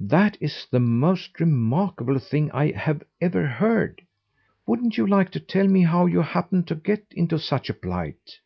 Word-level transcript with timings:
"That 0.00 0.36
is 0.40 0.66
the 0.68 0.80
most 0.80 1.38
remarkable 1.38 2.18
thing 2.18 2.50
I 2.50 2.72
have 2.72 3.04
ever 3.20 3.46
heard! 3.46 4.02
Wouldn't 4.66 4.98
you 4.98 5.06
like 5.06 5.30
to 5.30 5.38
tell 5.38 5.68
me 5.68 5.84
how 5.84 6.06
you 6.06 6.22
happened 6.22 6.66
to 6.66 6.74
get 6.74 7.04
into 7.12 7.38
such 7.38 7.70
a 7.70 7.74
plight?" 7.74 8.40